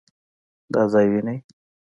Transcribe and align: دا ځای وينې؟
دا 0.73 0.81
ځای 0.91 1.07
وينې؟ 1.11 1.35